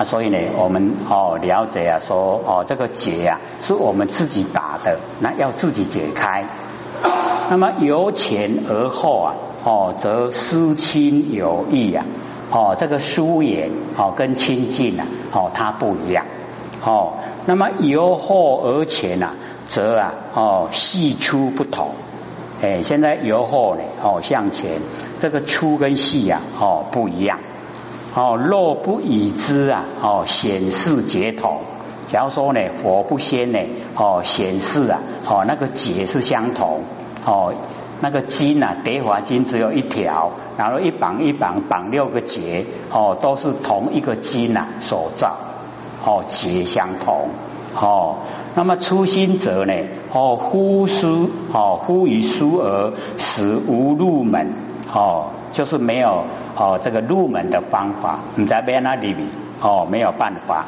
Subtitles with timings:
[0.00, 6.48] 啊，所以呢，我们哦了解啊，说哦这个结啊是我们自己打的，那要自己解开。
[7.50, 12.06] 那么由前而后啊，哦则思亲有义啊，
[12.50, 16.24] 哦这个疏远哦跟亲近啊，哦它不一样。
[16.82, 19.34] 哦，那么由后而前啊，
[19.68, 21.90] 则啊哦细粗不同。
[22.62, 24.80] 哎，现在由后呢哦向前，
[25.18, 27.38] 这个粗跟细啊哦不一样。
[28.14, 31.60] 哦，若不以之啊，哦显示解同。
[32.08, 33.58] 假如说呢，佛不先呢，
[33.94, 36.80] 哦显示啊，哦那个解是相同。
[37.24, 37.54] 哦，
[38.00, 45.36] 那个金啊，德华金只有一条，然后一绑一绑绑六个结，哦都是同一个金啊所造。
[46.04, 47.28] 哦结相同。
[47.76, 48.16] 哦，
[48.56, 49.72] 那么初心者呢？
[50.12, 54.52] 哦呼疏哦呼于疏而使无入门。
[54.92, 55.30] 哦。
[55.52, 59.16] 就是没有哦，这个入门的方法，你在边那里
[59.60, 60.66] 哦，没有办法。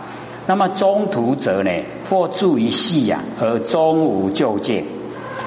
[0.49, 1.71] 那么中途者呢，
[2.11, 4.85] 或住于细呀，而终无就见，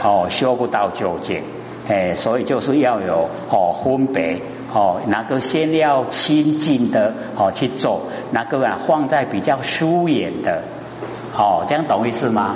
[0.01, 1.43] 哦，修不到就见，
[1.89, 4.41] 哎，所以就是要有哦分别
[4.73, 10.63] 哦，哪个先要亲近的哦去做，哪个啊放在比较疏远的，
[11.37, 12.55] 哦，这样懂意思吗？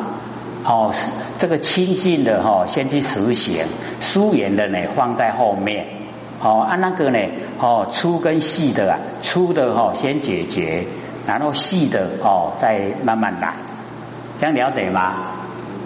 [0.63, 0.93] 哦，
[1.37, 3.65] 这个亲近的哈先去实行，
[3.99, 5.98] 疏远的呢放在后面。
[6.41, 7.19] 哦，按那个呢，
[7.59, 10.85] 哦，粗跟细的啊，粗的哈先解决，
[11.27, 13.55] 然后细的哦再慢慢来，
[14.39, 15.31] 这样了解吗？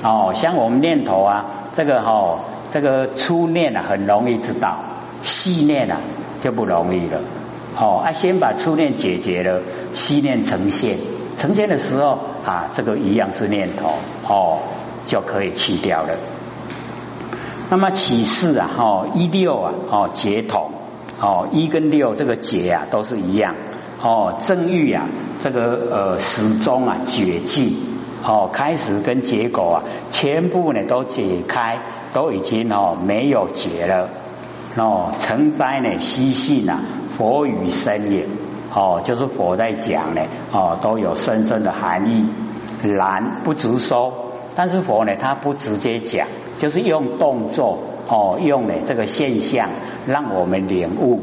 [0.04, 2.40] 哦，像我们念头啊，这个哈，
[2.72, 4.78] 这个粗念啊很容易知道，
[5.24, 5.98] 细念啊
[6.42, 7.20] 就不容易了。
[7.76, 9.62] 哦，啊，先把粗念解决了，
[9.96, 10.98] 细念呈现，
[11.40, 13.96] 呈现的时候啊，这个一样是念头，
[14.28, 14.60] 哦，
[15.06, 16.16] 就可以去掉了。
[17.74, 20.70] 那么启示啊，哦一六啊，哦结统，
[21.20, 23.56] 哦一跟六这个结啊都是一样，
[24.00, 25.08] 哦正欲啊
[25.42, 27.76] 这个呃始终啊绝迹，
[28.24, 31.80] 哦开始跟结果啊全部呢都解开，
[32.14, 34.08] 都已经哦没有结了，
[34.78, 38.28] 哦成灾呢悉信啊佛语深也，
[38.72, 40.22] 哦就是佛在讲呢，
[40.52, 42.28] 哦都有深深的含义，
[42.84, 44.14] 然不直说，
[44.56, 46.28] 但是佛呢他不直接讲。
[46.64, 49.68] 就是用动作哦，用呢这个现象
[50.08, 51.22] 让我们领悟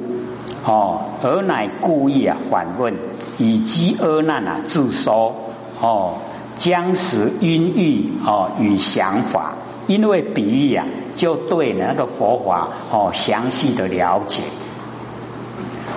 [0.63, 2.93] 哦，而乃故意啊反问，
[3.39, 5.35] 以积恶难啊自说
[5.81, 6.19] 哦，
[6.57, 9.55] 将使晕欲哦与想法，
[9.87, 10.85] 因为比喻啊，
[11.17, 14.43] 就对那个佛法哦详细的了解，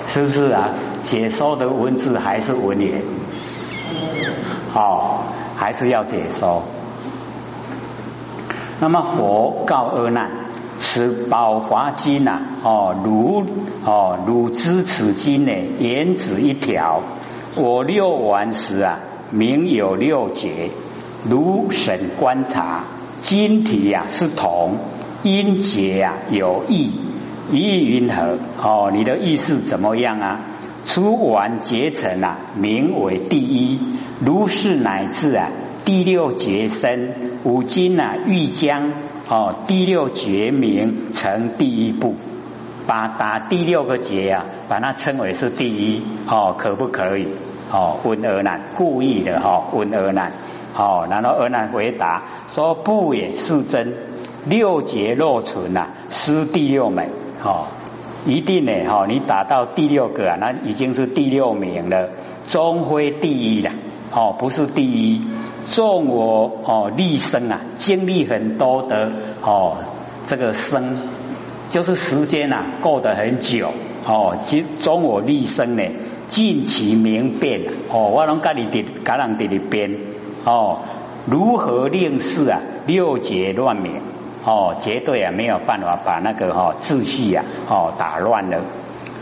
[0.05, 0.69] 是不是啊？
[1.03, 3.01] 解说的文字还是文言？
[4.73, 5.19] 哦，
[5.57, 6.63] 还是要解说。
[8.83, 10.29] 那么佛告阿难：
[10.77, 13.45] 此宝华经呐，哦，如
[13.85, 17.01] 哦，汝知此经呢，言止一条。
[17.55, 18.99] 我六完时啊，
[19.31, 20.71] 名有六节。
[21.23, 22.83] 如审观察，
[23.21, 24.75] 经体呀是同，
[25.23, 26.91] 音节呀有异，
[27.53, 28.38] 意云何？
[28.61, 30.41] 哦，你的意思怎么样啊？
[30.85, 33.79] 初完结成啊，名为第一。
[34.19, 35.47] 如是乃至啊。
[35.85, 37.13] 第六节生
[37.44, 38.94] 五经啊，欲将
[39.29, 42.16] 哦第六节名成第一步，
[42.88, 47.27] 把打第六个节啊，把它称为是第一哦，可不可以？
[47.69, 50.31] 哦，问而难，故意的哈，问而难，
[50.77, 53.94] 哦，然后而难回答说不也是真，
[54.45, 57.09] 六节若存呐，失第六门，
[57.44, 57.65] 哦，
[58.25, 62.09] 一定呢，哈，你打到第六个啊，那已经是第六名了，
[62.47, 63.71] 终非第一了，
[64.13, 65.21] 哦，不是第一。
[65.63, 69.78] 纵我哦立生啊，经历很多的哦，
[70.28, 70.97] 这个生
[71.69, 73.72] 就是时间呐过得很久
[74.06, 74.38] 哦。
[74.46, 75.84] 即中我立生呢，
[76.28, 79.97] 尽其明辨哦，我能跟你的橄榄地里边
[80.46, 80.79] 哦，
[81.25, 84.01] 如何令事啊六节乱灭
[84.45, 88.62] 哦，绝对啊没有办法把那个哈秩序啊哦打乱了。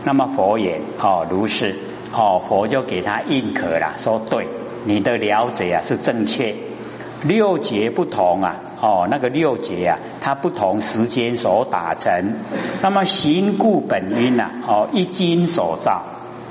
[0.03, 1.75] 那么佛言哦如是
[2.13, 4.47] 哦，佛就给他认可了，说对。
[4.85, 6.55] 你的了解啊是正确，
[7.23, 12.33] 六节不同啊，哦，那个六节啊，它不同时间所打成，
[12.81, 16.01] 那么行故本因呐，哦，一经所造，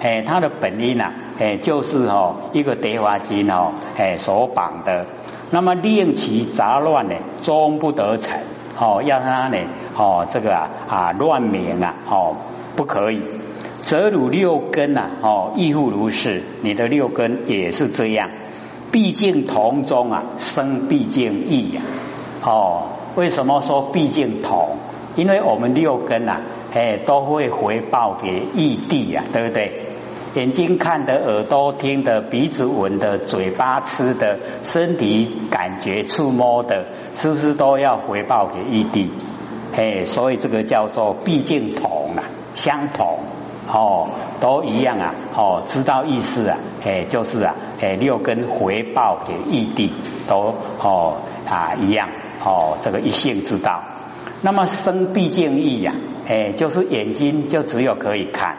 [0.00, 5.06] 哎，它的本因呐，哎，就是哦一个德华经哦，哎所绑的，
[5.50, 8.38] 那么令其杂乱呢，终不得成，
[8.78, 9.58] 哦，要他呢，
[9.96, 12.36] 哦，这个啊啊乱名啊，哦，
[12.76, 13.20] 不可以。
[13.82, 16.42] 则汝六根呐，哦，亦复如是。
[16.62, 18.30] 你的六根也是这样，
[18.92, 21.82] 毕竟同中啊，生毕竟异呀。
[22.44, 22.84] 哦，
[23.16, 24.76] 为什么说毕竟同？
[25.16, 26.40] 因为我们六根呐，
[26.72, 29.86] 哎，都会回报给异地呀，对不对？
[30.36, 36.86] 眼睛看的，耳朵听的，鼻子闻的，嘴巴吃的，身体感觉触摸的，
[37.16, 39.10] 是不是都要回报给异地？
[39.74, 42.22] 哎，所以这个叫做毕竟同啊，
[42.54, 43.18] 相同
[43.72, 49.92] 哦，都一样啊，哦，知道意思啊，哎，就是啊，哎，六根回报给异地
[50.26, 51.18] 都哦
[51.48, 52.08] 啊一样
[52.44, 53.82] 哦，这个一性知道。
[54.42, 55.94] 那么生毕竟异呀，
[56.26, 58.56] 哎，就是眼睛就只有可以看，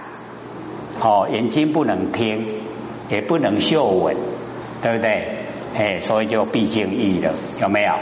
[1.01, 2.61] 哦，眼睛不能听，
[3.09, 4.15] 也不能嗅闻，
[4.81, 5.37] 对不对？
[5.75, 7.93] 哎，所以就毕竟异了，有没有？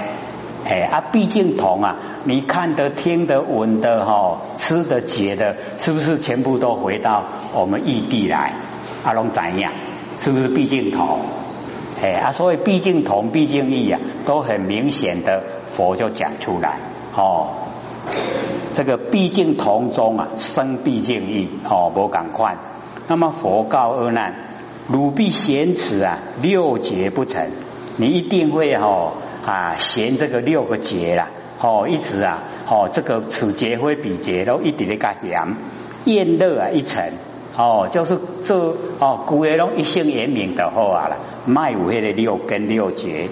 [0.65, 7.23] 哎啊，毕竟同啊，你看的、听的、闻的、哈吃的、解的，是不是全部都回到
[7.53, 8.53] 我们异地来？
[9.03, 9.71] 阿龙怎样？
[10.19, 11.19] 是不是毕竟同？
[12.01, 16.77] 哎啊，所以毕竟同、毕竟异啊，都很明显的佛就讲出来
[17.15, 17.51] 哦。
[18.73, 22.57] 这个毕竟同中啊，生毕竟异哦，不赶快。
[23.07, 24.33] 那么佛告阿难：
[24.89, 27.49] 汝必嫌此啊，六劫不成，
[27.97, 29.13] 你一定会哦
[29.45, 31.29] 啊嫌这个六个劫啦
[31.61, 32.39] 哦，一直啊
[32.69, 35.55] 哦，这个此劫会彼劫都一直在加嫌，
[36.05, 37.03] 厌乐啊一层
[37.57, 38.55] 哦，就是这
[38.99, 43.29] 哦古人拢一性言明的好啊啦，卖五黑的六根六劫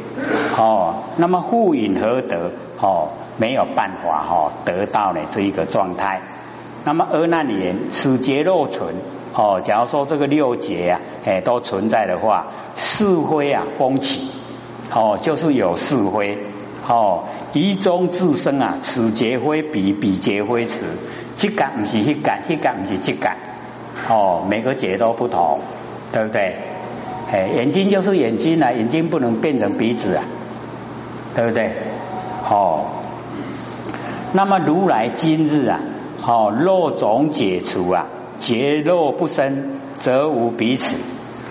[0.57, 2.51] 哦，那么复引何得
[2.81, 3.09] 哦？
[3.37, 6.21] 没有办法哈得到呢这一个状态。
[6.83, 8.95] 那么而那年此劫若存
[9.33, 14.31] 哦，假如说这个六劫啊，哎都存在的话，是非啊风起
[14.91, 16.37] 哦，就是有是非
[16.87, 20.85] 哦，以中自生啊，此劫非彼，彼劫非此，
[21.35, 23.35] 这感不是去感，去感不是这感
[24.09, 25.59] 哦，每个劫都不同，
[26.13, 26.55] 对不对？
[27.29, 30.23] 哎，眼睛就是眼睛啊，眼睛不能变成鼻子啊，
[31.35, 31.73] 对不对？
[32.49, 32.85] 哦。
[34.31, 35.81] 那么如来今日啊，
[36.21, 38.05] 好肉种解除啊，
[38.39, 40.85] 劫肉不生，则无彼此。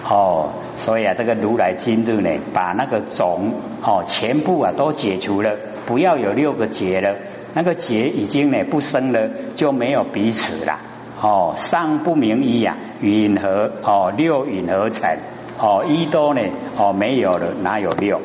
[0.08, 7.16] 哦，所以啊，这个如来今日呢，把那个种哦全部啊都解除了，不要有六个结了，
[7.54, 10.78] 那个结已经呢不生了，就没有彼此了。
[11.20, 15.10] 哦，上不明一呀，允和哦六允合成
[15.58, 16.42] 哦一多呢
[16.78, 18.20] 哦没有了，哪有六？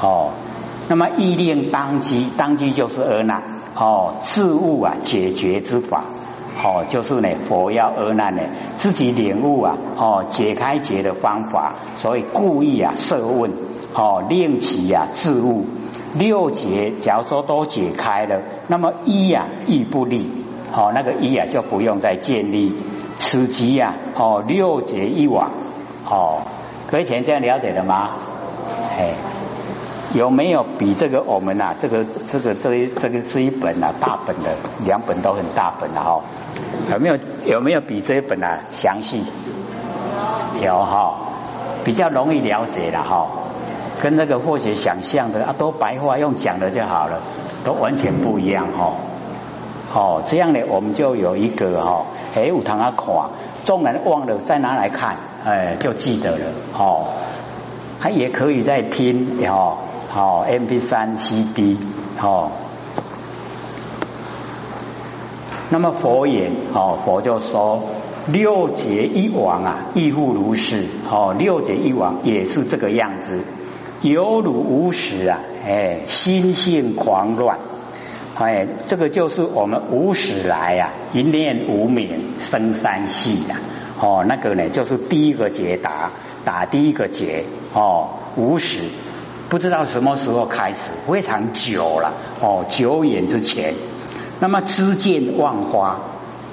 [0.00, 0.30] 哦。
[0.88, 3.42] 那么意念当机，当机就是阿难
[3.74, 6.04] 哦，自悟啊解决之法
[6.62, 8.42] 哦，就是呢佛要阿难呢
[8.76, 13.52] 自己领悟啊哦解开结的方法，所以故意啊设问
[13.94, 15.66] 哦令其啊自悟
[16.14, 20.28] 六结，假如说都解开了，那么一呀亦不利
[20.74, 22.74] 哦，那个一啊就不用再建立
[23.16, 25.50] 此即呀哦六结一往
[26.08, 26.42] 哦，
[26.90, 28.10] 各位前这样了解了吗？
[28.98, 29.12] 哎。
[30.16, 31.74] 有没有比这个我们呐？
[31.78, 36.22] 这个这个这一这个是一本啊大本的，两本都很大本的哈。
[36.90, 39.22] 有没有有没有比这一本啊详细？
[40.62, 41.18] 有哈，
[41.84, 43.26] 比较容易了解了哈。
[44.00, 47.20] 跟那个或许想象的啊，都白话用讲的就好了，
[47.62, 48.94] 都完全不一样哈。
[49.92, 53.06] 哦，这样呢，我们就有一个哈，哎，有堂啊看，
[53.64, 55.14] 众人忘了再拿来看，
[55.44, 56.46] 哎，就记得了
[56.78, 57.04] 哦。
[57.98, 59.78] 还也可以再听哦。
[60.08, 61.76] 好，M P 三 C D
[62.16, 62.52] 好，
[65.68, 67.82] 那么佛言哦，佛就说
[68.26, 73.42] 六劫一往啊，亦复如是哦，六劫一往也是这个样子，
[74.00, 77.58] 犹如无始啊，哎，心性狂乱，
[78.36, 83.56] 哎，这个就是我们无始来呀，一念无明生三系呀，
[84.00, 86.10] 哦，那个呢就是第一个解答，
[86.46, 88.78] 打第一个结哦，无始。
[89.48, 93.74] 不知道什么时候开始，非常久了哦，久远之前。
[94.38, 95.98] 那么知见万花，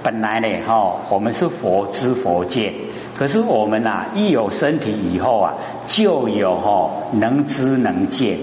[0.01, 2.73] 本来呢，哈，我们是佛知佛见，
[3.15, 5.53] 可是我们呐，一有身体以后啊，
[5.85, 8.39] 就有哈能知能见，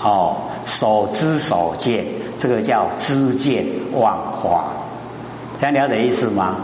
[0.00, 2.04] 哦，所知所见，
[2.38, 4.66] 这个叫知见万花，
[5.58, 6.56] 这样了解意思吗？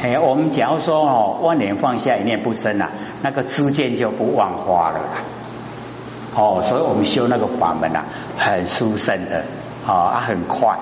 [0.00, 2.90] 哎，我们假如说哦，万年放下一念不生啊，
[3.22, 5.00] 那个知见就不万花了。
[6.34, 8.04] 哦，所以我们修那个法门啊，
[8.36, 9.44] 很殊胜的，
[9.86, 10.76] 啊，很快，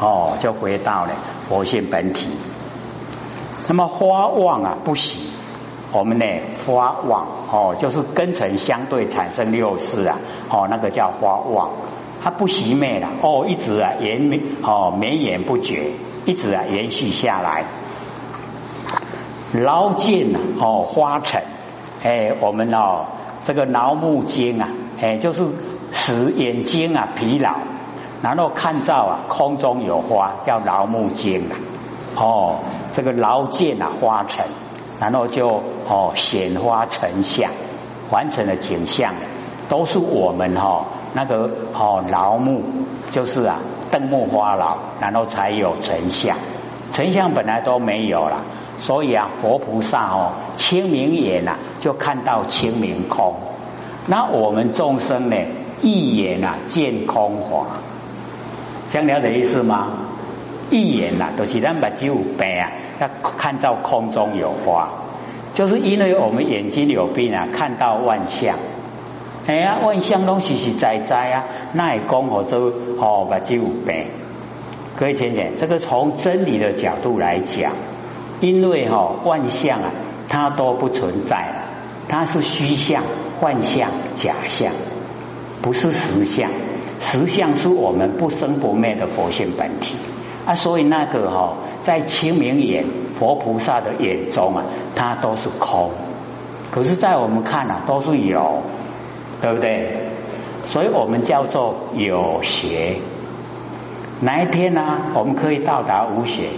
[0.00, 1.12] 哦，就回到了
[1.48, 2.28] 佛性本体。
[3.68, 5.30] 那么花旺啊不喜，
[5.92, 6.24] 我们呢
[6.66, 10.18] 花旺哦，就是根尘相对产生六事啊，
[10.50, 11.70] 哦，那个叫花旺，
[12.20, 15.92] 它不熄灭了，哦，一直啊延绵，哦绵延不绝，
[16.24, 17.64] 一直啊延续下来。
[19.52, 21.42] 劳见，哦花尘，
[22.06, 23.06] 哎，我们哦
[23.44, 24.68] 这个劳木经啊。
[25.00, 25.44] 哎，就是
[25.90, 27.56] 使眼睛啊疲劳，
[28.22, 31.58] 然后看到啊空中有花，叫劳木经啊。
[32.14, 32.60] 哦，
[32.94, 34.46] 这个劳见啊花成，
[35.00, 37.50] 然后就哦显花成像，
[38.12, 39.12] 完成了景象，
[39.68, 42.62] 都是我们哈那个哦劳木，
[43.10, 43.58] 就是啊
[43.90, 46.36] 灯木花老，然后才有成像，
[46.96, 48.38] 成像本来都没有了，
[48.78, 53.34] 所以啊佛菩萨哦清明眼呐就看到清明空，
[54.06, 55.36] 那我们众生呢
[55.82, 57.66] 一眼啊见空华，
[58.88, 59.90] 想了解意思吗？
[60.70, 62.72] 一眼呐都是咱把只有白啊。
[62.98, 64.88] 要看到空中有花，
[65.52, 68.56] 就是因为我们眼睛有病啊，看到万象。
[69.46, 74.06] 哎呀，万象拢实实在在啊，那也讲我就哦把这有白。
[74.98, 77.72] 各位浅浅，这个从真理的角度来讲，
[78.40, 79.90] 因为哈万象啊，
[80.26, 81.66] 它都不存在，
[82.08, 83.02] 它是虚象、
[83.38, 84.72] 幻象、假象，
[85.60, 86.50] 不是实相。
[86.98, 89.96] 实相是我们不生不灭的佛性本体。
[90.46, 92.86] 啊，所以那个哈，在清明眼
[93.18, 95.90] 佛菩萨的眼中啊，它都是空；
[96.70, 98.62] 可是，在我们看啊，都是有，
[99.42, 100.08] 对不对？
[100.64, 102.96] 所以我们叫做有邪。
[104.20, 104.98] 哪一天呢？
[105.14, 106.48] 我们可以到达无邪？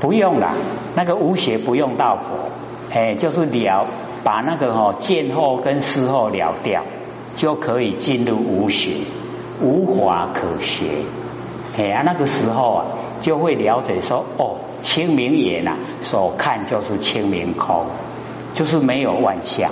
[0.00, 0.52] 不用了，
[0.94, 2.22] 那个无邪不用到佛，
[2.92, 3.86] 哎，就是了，
[4.22, 6.82] 把那个哦见后跟思后了掉，
[7.36, 8.92] 就可以进入无邪。
[9.60, 11.04] 无法可学，
[11.78, 12.84] 哎呀，那个时候啊，
[13.22, 17.86] 就会了解说，哦，清明眼呐，所看就是清明空，
[18.52, 19.70] 就是没有万象。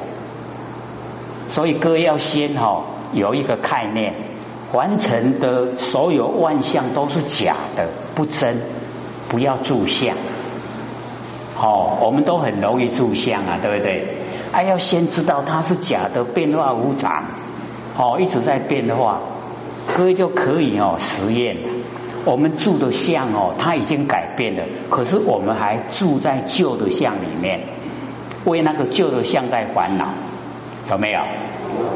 [1.48, 4.14] 所以哥要先哈有一个概念，
[4.72, 8.56] 完成的所有万象都是假的，不真，
[9.28, 10.16] 不要住相。
[11.58, 14.16] 哦，我们都很容易住相啊，对不对？
[14.50, 17.24] 哎，要先知道它是假的，变化无常，
[17.96, 19.20] 哦，一直在变化。
[19.96, 21.56] 各位就可以哦实验，
[22.24, 27.60] 我们住的相哦，它已经改变了，可是我们还住在旧的相里面，
[28.44, 30.08] 为那个旧的相在烦恼，
[30.90, 31.20] 有没有？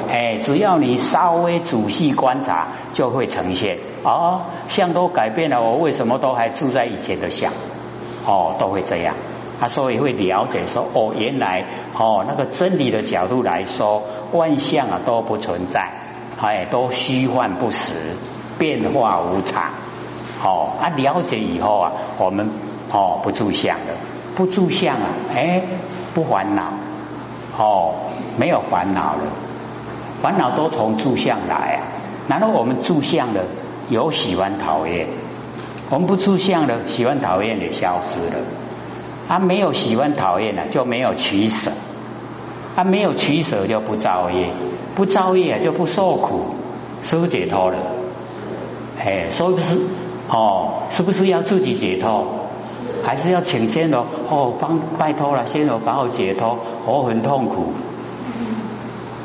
[0.09, 7.53] 哎，只要你稍微仔细观察，就会呈现哦，相都改变了，我为什么都还住在以前的相？
[8.25, 9.15] 哦，都会这样，
[9.61, 11.65] 他所以会了解说，哦，原来
[11.99, 14.03] 哦那个真理的角度来说，
[14.33, 15.91] 万象啊都不存在。
[16.39, 17.93] 哎，都虚幻不实，
[18.59, 19.71] 变化无常。
[20.45, 22.51] 哦，啊，了解以后啊，我们
[22.93, 23.97] 哦不住相了，
[24.37, 25.63] 不住相啊，哎，
[26.15, 26.73] 不烦恼。
[27.59, 27.95] 哦，
[28.37, 29.23] 没有烦恼了，
[30.23, 31.83] 烦恼都从住相来啊。
[32.29, 33.45] 然后我们住相的
[33.89, 35.09] 有喜欢讨厌，
[35.91, 38.45] 我们不住相的喜欢讨厌也消失了。
[39.29, 41.73] 啊，没有喜欢讨厌了，就没有取舍。
[42.75, 44.51] 他没有取舍就不造业，
[44.95, 46.55] 不造业就不受苦，
[47.03, 47.79] 是不是解脱了？
[48.99, 49.79] 哎，所以不是
[50.29, 52.46] 哦，是不是要自己解脱？
[53.05, 57.73] 还是要请仙罗哦帮拜托了，仙罗把我解脱，我很痛苦。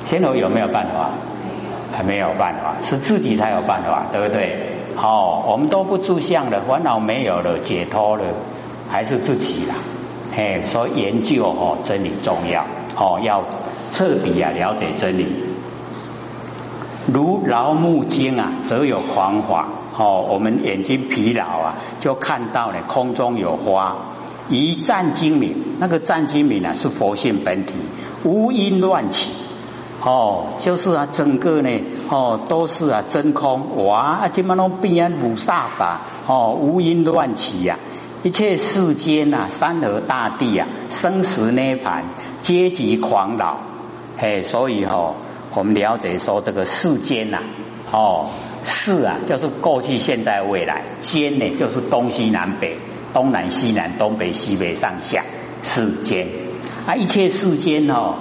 [0.06, 1.10] 仙罗有没有办法？
[1.94, 4.78] 还没有办法，是自己才有办法，对不对？
[4.96, 8.24] 哦，我们都不住相了，烦恼没有了，解脱了，
[8.90, 9.76] 还是自己啦。
[10.34, 12.62] 嘿，所以研究哦真理重要。
[12.96, 13.44] 哦，要
[13.92, 15.28] 彻底啊了解真理。
[17.12, 19.68] 如劳木经啊，则有狂法。
[20.02, 24.16] 哦，我们眼睛疲劳啊，就看到了空中有花。
[24.50, 27.74] 一战精明，那个战精明啊，是佛性本体，
[28.24, 29.30] 无因乱起。
[30.04, 31.70] 哦，就是啊，整个呢，
[32.10, 33.86] 哦，都是啊真空。
[33.86, 36.02] 哇，今嘛拢变啊无煞法。
[36.26, 37.78] 哦，无因乱起呀。
[38.24, 42.06] 一切世间呐，山河大地啊，生死涅盘，
[42.42, 43.58] 皆即狂老。
[44.22, 45.16] 嘿，所以哈，
[45.56, 47.40] 我们了解说这个世间呐，
[47.92, 48.30] 哦，
[48.64, 52.78] 世啊，就是过去、现在、未来；间呢，就是东西南北、
[53.16, 55.24] 东南西南、东北西北、上下
[55.64, 56.28] 世间。
[56.86, 58.14] 啊，一切世间哦，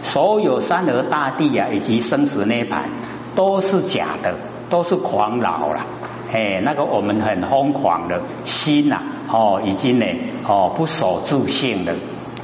[0.00, 2.90] 所有山河大地啊，以及生死涅盘，
[3.34, 4.36] 都是假的，
[4.70, 5.84] 都是狂老了。
[6.32, 9.02] 哎，那个我们很疯狂的心呐。
[9.28, 10.06] 哦，已经呢，
[10.46, 11.94] 哦，不守住性了，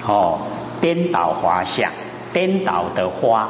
[0.05, 0.41] 哦，
[0.81, 1.93] 颠倒花相，
[2.35, 3.49] 颠倒的花，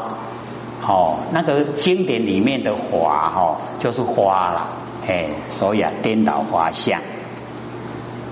[0.86, 4.68] 哦，那个经典里面的花，哈，就是花了，
[5.08, 7.00] 哎，所以啊，颠倒花相。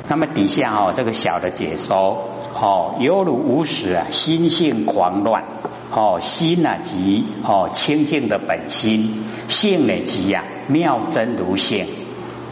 [0.08, 5.44] 那么底下哦，这个小的解说，哦，犹如无始啊，心性狂乱，
[5.90, 11.86] 哦，心呢即哦清净的本心，性呢即呀妙真如性。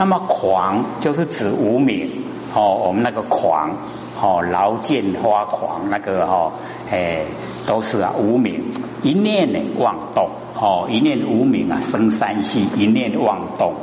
[0.00, 3.76] 那么狂就是指无名哦，我们那个狂
[4.19, 6.52] 哦，劳见花狂那个哈，
[6.90, 7.26] 哎，
[7.66, 13.75] 都是啊无名一念呢妄动哦，一念无名啊生三系，一念妄动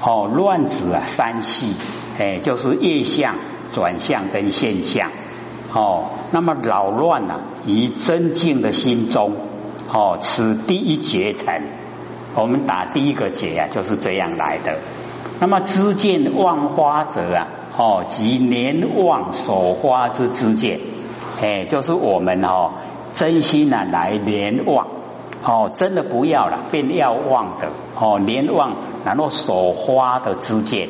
[0.00, 1.74] 哦，乱子啊三系，
[2.20, 3.34] 哎，就是业相
[3.72, 5.10] 转向跟现象。
[5.72, 9.32] 哦，那么扰乱呢，于真静的心中。
[9.92, 11.62] 哦，此第一结成，
[12.36, 14.78] 我们打第一个结啊，就是这样来的。
[15.40, 20.80] 那么知见望花者啊，哦，即年望所花之知见，
[21.42, 22.70] 哎，就是我们哦，
[23.12, 24.86] 真心啊来连望，
[25.44, 30.88] 哦，真的不要了，便要望的，哦，连望然后所花的知见，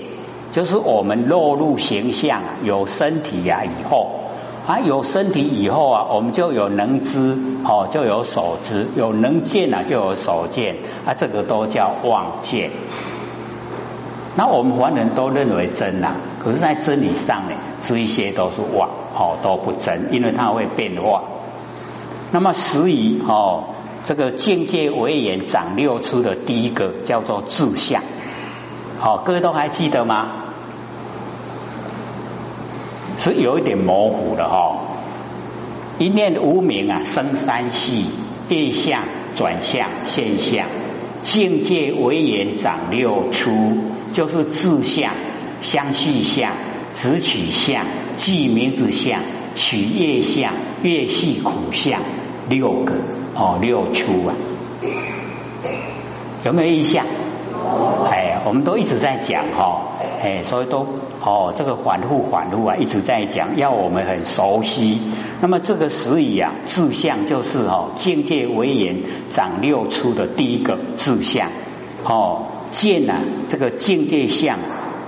[0.52, 4.20] 就是我们落入形象有身体呀以后。
[4.66, 10.76] 啊，有身体以后啊，我们就有能知，哦，就有所知；有能见啊，就有所见。
[11.04, 12.70] 啊，这个都叫望见。
[14.36, 21.22] 那我们凡人都认为真呐，可是，在真理上呢，这一些都是妄，哦，都不真，因为它会变化。
[22.32, 23.64] 那么，所以哦，
[24.04, 28.02] 这个境界为言长六出的第一个叫做志向。
[28.98, 30.32] 好，各位都还记得吗？
[33.18, 34.80] 是有一点模糊的哈，
[35.98, 38.06] 一念无明啊，生三系，
[38.48, 39.02] 变相
[39.36, 40.66] 转向现象，
[41.24, 43.50] 境界为言长六出，
[44.12, 45.10] 就是志相、
[45.62, 46.52] 相续相、
[46.94, 49.20] 直取相、记名字相、
[49.54, 50.52] 取业相、
[50.82, 52.02] 业系苦相
[52.48, 52.92] 六个
[53.34, 54.36] 哦，六出啊，
[56.44, 57.06] 有没有印象？
[58.06, 59.82] 哎，我们都一直在讲哈，
[60.22, 60.86] 哎，所以都
[61.24, 65.00] 哦，这个反复反复啊，一直在讲，要我们很熟悉。
[65.40, 68.96] 那么这个时语啊，志向就是哦，境界为言
[69.30, 71.48] 长六出的第一个志向
[72.04, 74.58] 哦，见啊，这个境界相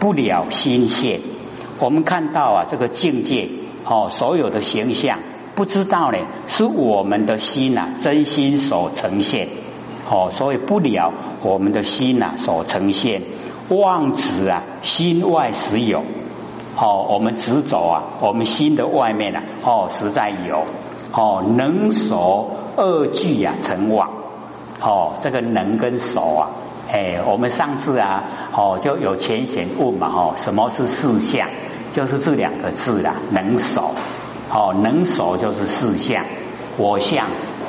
[0.00, 1.20] 不了心现。
[1.78, 3.48] 我们看到啊，这个境界
[3.84, 5.18] 哦，所有的形象，
[5.54, 9.48] 不知道呢，是我们的心呐，真心所呈现。
[10.08, 11.12] 哦，所以不了
[11.47, 13.23] 我们的心呐，所呈现
[13.69, 16.03] 妄执啊，心外实有。
[16.76, 20.65] 哦，我们直走啊，我们心的外面啊，哦，实在有。
[21.12, 24.11] 哦，能守二句啊，成妄。
[24.80, 26.50] 哦，这个能跟守啊，
[26.93, 31.49] 哎，我们上次啊，哦，就有浅显问嘛，哦，什么是四相？
[31.93, 33.93] 就是这两个字啦，能守。
[34.52, 36.25] 哦，能守就是四相，
[36.76, 37.26] 我相、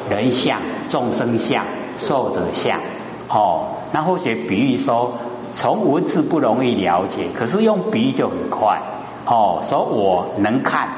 [0.10, 0.58] 人相、
[0.90, 1.64] 众生相。
[2.00, 2.80] 受者相，
[3.30, 5.18] 哦，那或许比喻说，
[5.52, 8.82] 从文字不容易了解，可是用比喻就很快，
[9.26, 10.90] 哦，说我能看，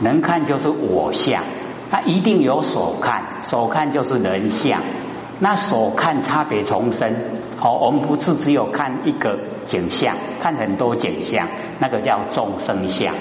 [0.00, 1.42] 能看就是我相，
[1.90, 4.82] 那一定有所看，所看就是人相，
[5.38, 7.14] 那所看差别重生，
[7.62, 11.48] 哦，我们不是只有看一个景象，看很多景象，
[11.78, 13.14] 那个叫众生相。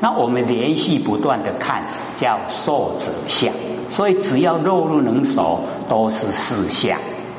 [0.00, 1.84] 那我们连续不断的看，
[2.16, 3.52] 叫受者相，
[3.90, 6.98] 所以只要肉入能熟，都是四相。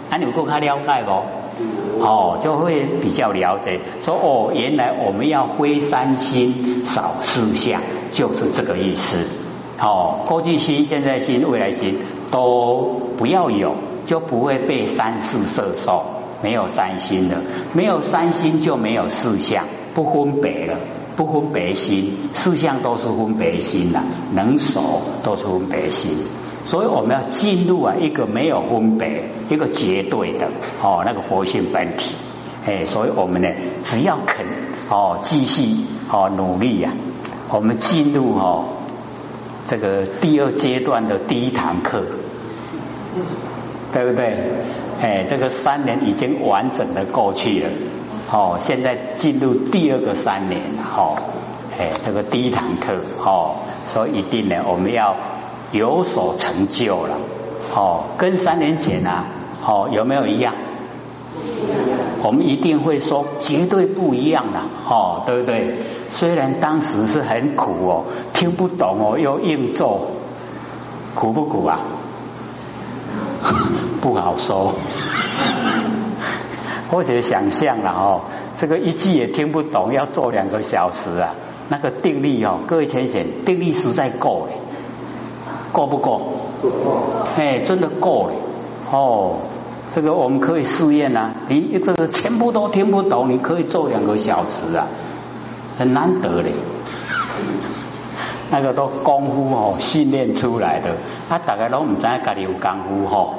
[0.09, 2.03] 那你够他了解不？
[2.03, 3.79] 哦，就会比较了解。
[4.01, 9.17] 说哦，原来我们要挥三心，少四相，就是这个意思。
[9.79, 11.99] 哦，过去心、现在心、未来心
[12.31, 16.03] 都不要有，就不会被三世色受。
[16.41, 17.37] 没有三心的，
[17.73, 20.77] 没有三心就没有四相，不分别了。
[21.15, 26.11] 不分别心，四相都是分别心的，能守都是分别心，
[26.65, 30.47] 所以我们要进入啊一个没有分别、一个绝对的
[30.81, 32.15] 哦那个佛性本体，
[32.65, 33.47] 哎，所以我们呢
[33.83, 34.45] 只要肯
[34.89, 36.91] 哦继续哦努力呀，
[37.49, 38.65] 我们进入哦
[39.67, 42.03] 这个第二阶段的第一堂课，
[43.93, 44.37] 对不对？
[45.01, 47.69] 哎，这个三年已经完整的过去了。
[48.31, 50.61] 哦，现在进入第二个三年，
[50.97, 51.15] 哦，
[51.77, 53.55] 哎，这个第一堂课，哦，
[53.89, 55.15] 所以一定呢，我们要
[55.75, 57.17] 有所成就了，
[57.75, 59.25] 哦，跟三年前呢，
[59.65, 60.53] 哦，有没有一样？
[62.23, 65.75] 我们一定会说绝对不一样了，哦，对不对？
[66.11, 70.11] 虽然当时是很苦哦，听不懂哦，又硬做，
[71.13, 71.81] 苦不苦啊？
[74.01, 74.73] 不好说。
[76.89, 78.21] 或者想象了哦，
[78.57, 81.33] 这个一句也听不懂，要做两个小时啊，
[81.67, 84.53] 那个定力哦，各位浅显，定力实在够哎，
[85.75, 86.21] 够不够？
[86.61, 86.69] 够。
[87.37, 88.35] 哎，真的够了
[88.89, 89.39] 哦，
[89.93, 94.87] 这个我们可以试验啊，你这个全部都听不懂，你可以做两个小时啊，
[95.77, 96.53] 很难得嘞。
[98.51, 100.95] 那个都功夫哦，训练出来的，
[101.27, 103.33] 他大概都唔知家己有功夫吼，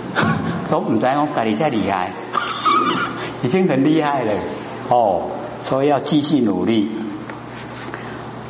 [0.70, 2.12] 都唔知我家己才厉害。
[3.42, 4.32] 已经很厉害了
[4.88, 5.22] 哦，
[5.60, 6.88] 所以要继续努力。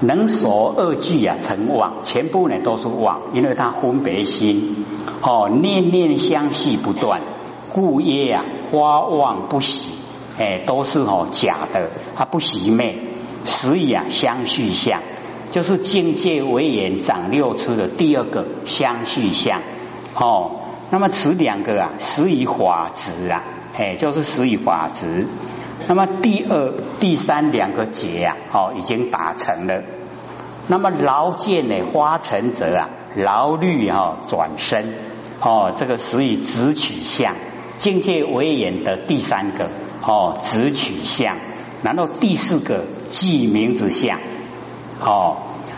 [0.00, 4.84] 能所二句啊成妄，全部呢都是妄，因为它分别心
[5.22, 7.20] 哦，念念相续不断，
[7.72, 9.92] 故业啊花妄不喜，
[10.38, 13.04] 哎，都是哦假的，它不喜昧。
[13.44, 15.00] 十以啊相续相，
[15.50, 19.62] 就是境界为眼长六出的第二个相续相
[20.14, 20.60] 哦。
[20.90, 23.44] 那么此两个啊，十以法执啊，
[23.78, 25.28] 哎，就是十以法执。
[25.86, 29.84] 那么第二、第三两个结啊，哦，已经打成了。
[30.66, 34.94] 那么劳见呢，花成者啊，劳虑哈转身
[35.40, 37.36] 哦，这个十以直取相，
[37.76, 39.70] 境界为眼的第三个
[40.04, 41.36] 哦，直取相。
[41.84, 44.18] 然后第四个记名字相
[45.00, 45.36] 哦。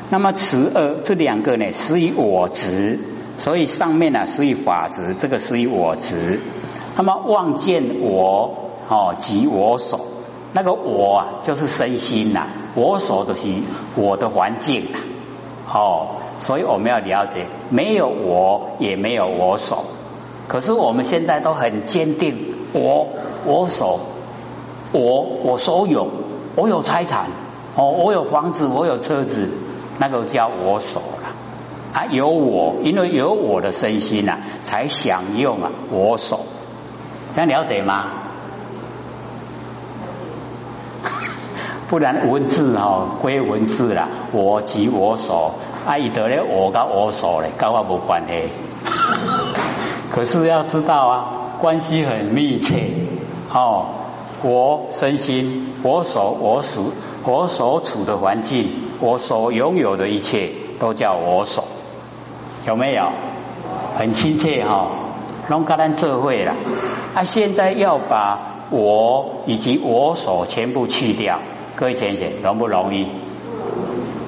[0.09, 2.99] 那么此二这两个呢，十以我执。
[3.40, 6.40] 所以上面呢是以法执，这个是以我执。
[6.96, 8.55] 那么望见我
[8.88, 9.98] 哦即我所，
[10.53, 12.42] 那个我啊就是身心呐，
[12.74, 13.48] 我所的是
[13.96, 14.87] 我的环境
[15.72, 16.09] 哦。
[16.38, 19.85] 所以我们要了解，没有我也没有我所。
[20.46, 23.09] 可是我们现在都很坚定，我
[23.46, 24.00] 我所，
[24.92, 26.09] 我我所有，
[26.57, 27.26] 我有财产
[27.74, 29.48] 哦，我有房子，我有车子，
[29.98, 31.00] 那个叫我所。
[31.92, 36.40] 啊，有我，因为有我的身心呐，才享用啊我所，
[37.35, 38.12] 这样了解吗？
[41.88, 48.48] 不然文字哈归文字啦，我即我所，啊，伊得咧我跟我所咧，跟我无关系。
[50.14, 52.90] 可是要知道啊，关系很密切
[53.53, 53.87] 哦。
[54.42, 56.92] 我身心，我所我属，
[57.24, 58.68] 我所处的环境，
[59.00, 61.64] 我所拥有的一切，都叫我所。
[62.66, 63.11] 有没有
[63.96, 64.90] 很亲切哈？
[65.49, 66.55] 龙格兰智慧了
[67.14, 67.25] 啊！
[67.25, 71.40] 现在要把我以及我所全部去掉，
[71.75, 73.07] 各位浅浅容不容易？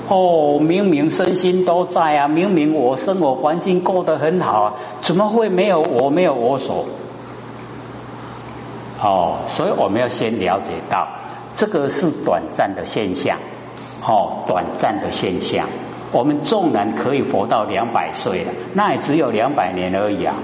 [0.09, 6.87] 哦，明明身心都在啊，明明我生活环境过得很好啊，怎么会没有我没有我所？
[9.01, 11.07] 哦，所以我们要先了解到，
[11.55, 13.38] 这个是短暂的现象，
[14.05, 15.68] 哦，短暂的现象。
[16.12, 20.37] 我们纵然可以活到两百岁了，那也只有两百年而已啊。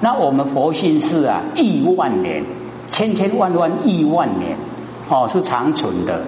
[0.00, 2.44] 那我们佛性是啊，亿万年，
[2.90, 4.56] 千千万万亿万年，
[5.08, 6.22] 哦，是长存的。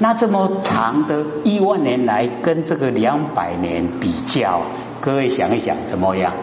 [0.00, 4.60] 那这么长的亿万年来跟这个两百年比较，
[5.00, 6.34] 各位想一想怎么样？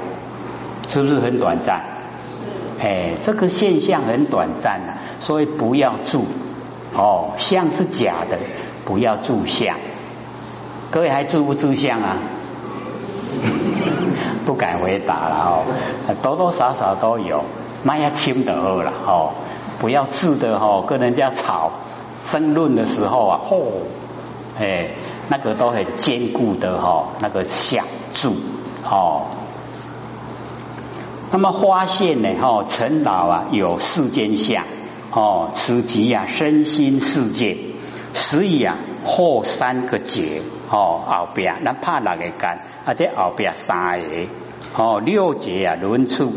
[0.87, 1.81] 是不是很短暂？
[2.79, 6.25] 哎，这个现象很短暂啊，所以不要住
[6.93, 8.37] 哦，相是假的，
[8.85, 9.77] 不要住相。
[10.95, 12.15] 各位还住不住相啊？
[14.47, 15.65] 不敢回答了哦，
[16.23, 17.43] 多多少少都有，
[17.83, 19.33] 那要轻的好了哦，
[19.81, 21.73] 不要自的哦，跟人家吵
[22.23, 23.63] 争论的时候啊，嚯，
[24.57, 24.91] 哎，
[25.27, 28.33] 那个都很坚固的哈，那个想住
[28.89, 29.23] 哦。
[31.29, 34.63] 那么发现呢，哦，陈老啊有四间相
[35.11, 37.57] 哦，此即啊身心世界，
[38.13, 39.99] 所以啊后三个
[40.75, 44.27] 哦，后边那怕六个干，啊，这后边三个
[44.75, 46.33] 哦，六节啊轮处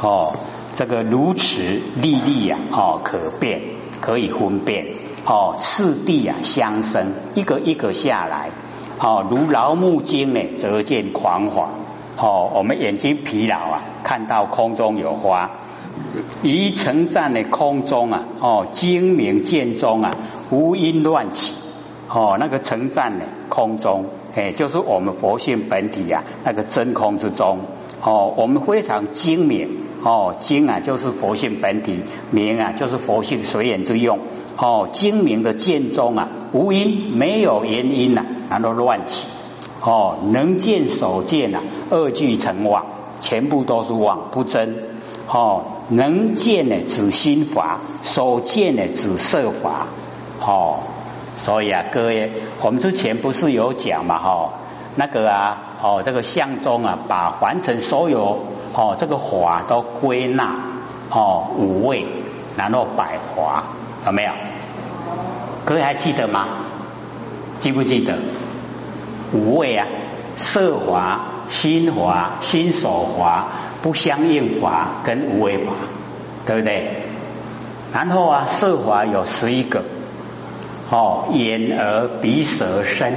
[0.00, 0.34] 哦，
[0.74, 1.62] 这个如此
[1.94, 3.60] 粒粒啊哦可辨，
[4.00, 4.84] 可以分辨
[5.24, 8.50] 哦，次第啊相生，一个一个下来
[8.98, 11.70] 哦，如劳木经呢，则见狂花
[12.16, 15.52] 哦，我们眼睛疲劳啊，看到空中有花，
[16.42, 20.10] 于城站的空中啊哦，精明见中啊，
[20.50, 21.54] 无因乱起。
[22.10, 23.24] 哦，那个城站呢？
[23.50, 27.58] 空中，哎，就是我们佛性本体呀，那个真空之中。
[28.02, 29.86] 哦，我们非常精明。
[30.02, 34.20] 哦，精啊，就是佛性本体；明啊，就是佛性随缘之用。
[34.56, 39.26] 哦，精明的见中啊，无因，没有原因呐，然后乱起。
[39.82, 42.86] 哦，能见所见啊，二俱成妄，
[43.20, 44.76] 全部都是妄，不真。
[45.26, 49.88] 哦，能见呢，指心法；所见呢，指色法。
[50.40, 50.78] 哦。
[51.38, 54.52] 所以啊，各位，我们之前不是有讲嘛，哈，
[54.96, 58.40] 那个啊，哦，这个相中啊，把凡尘所有
[58.74, 60.56] 哦，这个法都归纳
[61.10, 62.04] 哦五味，
[62.56, 63.62] 然后百华，
[64.04, 64.32] 有没有？
[65.64, 66.48] 各位还记得吗？
[67.60, 68.18] 记不记得？
[69.32, 69.86] 五味啊，
[70.36, 71.20] 色华、
[71.50, 73.46] 心华、心所华、
[73.80, 75.72] 不相应法跟无为法，
[76.46, 77.02] 对不对？
[77.92, 79.84] 然后啊，色华有十一个。
[80.90, 83.12] 哦，眼耳鼻舌身，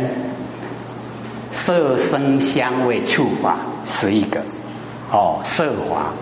[1.53, 4.41] 色声香味触法十一个。
[5.09, 6.13] 哦，色法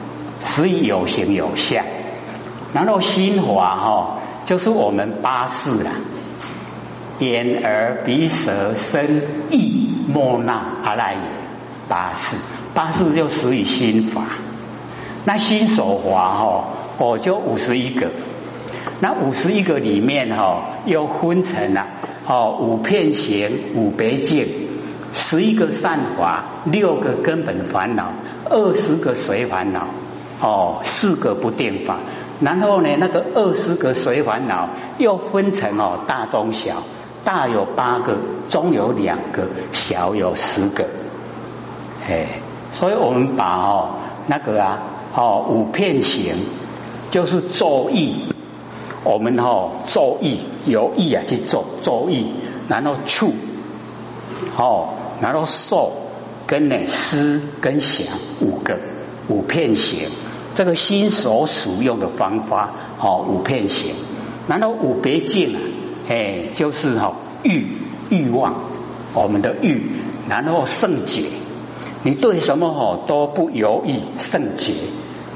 [0.41, 1.83] 十有形有相，
[2.73, 5.91] 然后心法哈，就是我们八识啦，
[7.19, 11.21] 眼耳鼻舌身意莫那阿赖耶
[11.87, 12.35] 八识，
[12.73, 14.23] 八识就属于心法。
[15.25, 18.11] 那心所法哈，哦就五十一个。
[18.99, 21.87] 那五十一个里面哈，又分成了
[22.27, 24.47] 哦，五片行，五别境，
[25.13, 28.13] 十一个善法，六个根本烦恼，
[28.49, 29.87] 二十个随烦恼，
[30.41, 31.97] 哦，四个不定法。
[32.41, 36.83] 然后呢，那个二十个随烦恼又分成哦大中小，
[37.23, 38.17] 大有八个，
[38.49, 40.85] 中有两个，小有十个。
[42.07, 42.27] 哎，
[42.71, 43.89] 所以我们把哦
[44.27, 44.79] 那个啊
[45.15, 46.35] 哦五片行
[47.09, 48.33] 就是作意，
[49.03, 52.27] 我们哦作意有意啊去做作意，
[52.67, 53.33] 然后处
[54.57, 54.89] 哦
[55.21, 55.93] 然后受
[56.47, 58.07] 跟呢思跟想
[58.41, 58.79] 五个
[59.27, 60.09] 五片行。
[60.55, 63.93] 这个心所使用的方法，哦，五片行，
[64.49, 65.59] 然后五别境啊，
[66.09, 67.67] 哎，就是哈欲
[68.09, 68.55] 欲望，
[69.13, 69.83] 我们的欲，
[70.27, 71.23] 然后圣洁，
[72.03, 74.73] 你对什么哦都不犹豫，圣洁，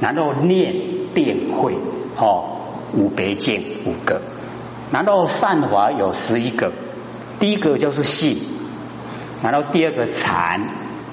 [0.01, 0.73] 然后念
[1.13, 1.75] 定慧，
[2.17, 2.52] 哦，
[2.93, 4.21] 五别境五个，
[4.91, 6.71] 然后善法有十一个，
[7.39, 8.37] 第一个就是信，
[9.41, 10.61] 然后第二个惭，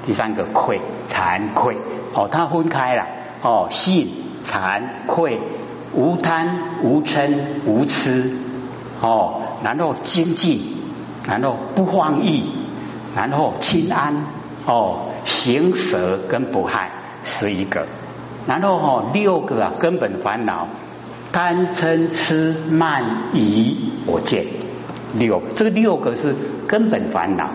[0.07, 1.77] 第三个愧，惭愧，
[2.15, 3.07] 哦，它分开了。
[3.43, 4.13] 哦，信、
[4.45, 5.41] 惭、愧、
[5.95, 7.31] 无贪、无嗔、
[7.65, 8.37] 无痴，
[9.01, 10.61] 哦，然后精进，
[11.27, 12.45] 然后不放逸，
[13.17, 14.27] 然后清安，
[14.67, 16.91] 哦，行舍跟不害
[17.25, 17.87] 十一个，
[18.47, 20.69] 然后哦六个啊根本烦恼，
[21.33, 24.47] 贪嗔痴慢疑我见。
[25.15, 26.35] 六，这个六个是
[26.69, 27.51] 根本烦恼，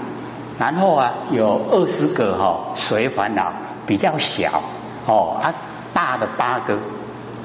[0.58, 3.54] 然后啊有二十个哈随烦恼
[3.86, 4.62] 比较小，
[5.08, 5.54] 哦啊。
[5.94, 6.78] 大的八个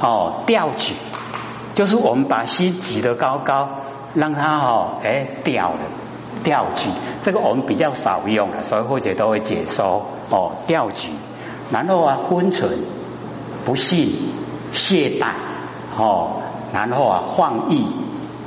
[0.01, 0.93] 哦，吊举
[1.77, 3.69] 就是我们把心举得高高，
[4.12, 5.83] 让它哦哎吊了
[6.43, 6.90] 吊举，
[7.23, 10.05] 这个我们比较少用了，所以或者都会解说。
[10.31, 11.11] 哦吊举，
[11.71, 12.71] 然后啊昏沉
[13.64, 14.09] 不信
[14.73, 15.50] 懈怠。
[15.96, 17.87] 哦，然后啊放逸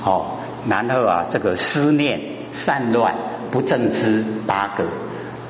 [0.04, 0.26] 哦，
[0.68, 3.16] 然后啊这个思念散乱
[3.52, 4.88] 不正知八个，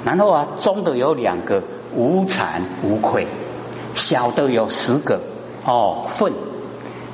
[0.03, 1.63] 然后啊中的有两个
[1.95, 3.27] 无惭无愧。
[3.95, 5.21] 小的有十个
[5.65, 6.33] 哦，分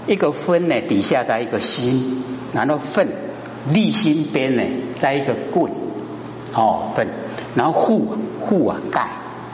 [0.08, 3.10] 一个分呢，底下在一个心，然后分
[3.70, 4.64] 立心边呢，
[5.02, 5.74] 在一个棍
[6.56, 7.08] 哦分，
[7.54, 9.10] 然后护护啊盖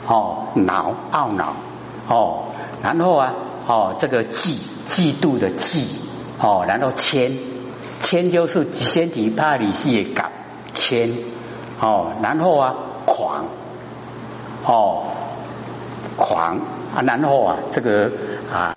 [0.06, 1.54] 哦恼懊恼
[2.08, 2.44] 哦，
[2.80, 3.34] 然后啊
[3.66, 4.56] 哦这个嫉
[4.88, 5.84] 嫉妒的嫉
[6.40, 7.32] 哦，然后谦
[8.00, 10.30] 谦就是先提帕里西感
[10.74, 11.10] 谦
[11.80, 12.74] 哦，然后啊
[13.04, 13.44] 狂
[14.64, 15.04] 哦。
[16.18, 16.56] 狂
[16.94, 18.10] 啊，然后啊，这个
[18.50, 18.74] 啊，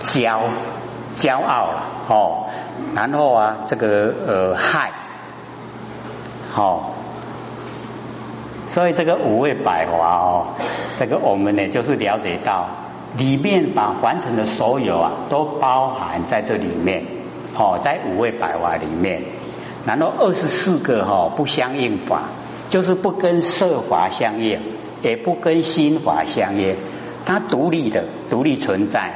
[0.00, 0.48] 骄
[1.14, 1.68] 骄傲
[2.08, 2.46] 哦，
[2.94, 4.92] 然后啊，这个呃害，
[6.56, 6.94] 哦，
[8.68, 10.46] 所以这个五味百华哦，
[10.98, 12.68] 这个我们呢就是了解到
[13.16, 17.04] 里面把凡尘的所有啊都包含在这里面，
[17.56, 19.22] 哦，在五味百华里面，
[19.86, 22.24] 然后二十四个哈不相应法，
[22.68, 24.60] 就是不跟色法相应。
[25.02, 26.74] 也不跟心法相应，
[27.26, 29.12] 它独立的，独立存在。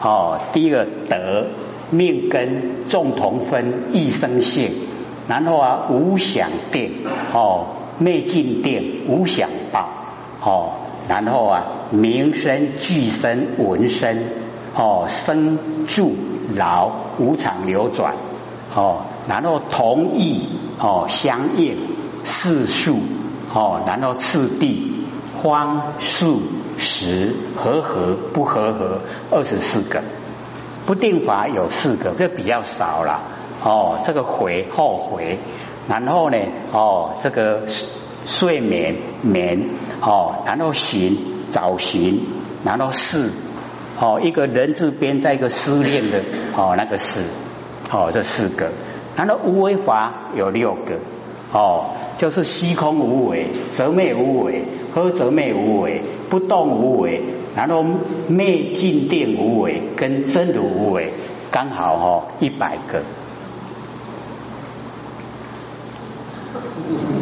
[0.00, 1.46] 哦，第一个德
[1.90, 4.72] 命根众同分一生性，
[5.28, 7.66] 然后啊无想定哦
[7.98, 9.88] 灭尽定无想报
[10.42, 10.72] 哦，
[11.08, 14.24] 然后啊名声俱生闻声
[14.74, 16.14] 哦生住
[16.54, 18.14] 老无常流转
[18.74, 21.78] 哦，然后同意哦相应
[22.24, 22.96] 世数
[23.52, 24.96] 哦，然后次第。
[25.40, 26.42] 方数
[26.78, 30.02] 十和合不合合二十四个
[30.84, 33.20] 不定法有四个，这比较少了
[33.62, 34.00] 哦。
[34.02, 35.38] 这个回后回，
[35.88, 36.36] 然后呢
[36.72, 37.62] 哦，这个
[38.26, 39.70] 睡眠眠
[40.00, 41.16] 哦，然后寻
[41.50, 42.20] 找寻，
[42.64, 43.30] 然后是
[43.98, 46.22] 哦，一个人字边在一个思念的
[46.56, 47.22] 哦那个是
[47.90, 48.70] 哦这四个，
[49.16, 50.98] 然后无为法有六个。
[51.50, 56.02] 哦，就是虚空无为，则灭无为，何则灭无为？
[56.28, 57.22] 不动无为，
[57.56, 57.82] 然后
[58.28, 61.10] 灭尽定无为，跟真如无为，
[61.50, 63.00] 刚好哦一百个。
[66.62, 67.17] Thank you.